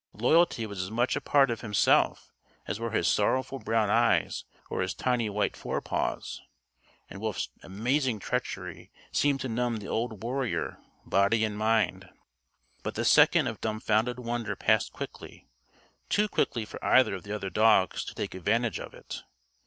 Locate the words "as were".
2.65-2.89